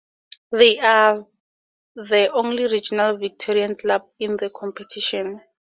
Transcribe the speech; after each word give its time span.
They 0.51 0.79
are 0.79 1.27
the 1.93 2.31
only 2.33 2.65
regional 2.65 3.17
Victorian 3.17 3.75
club 3.75 4.09
in 4.17 4.35
the 4.35 4.49
competition. 4.49 5.41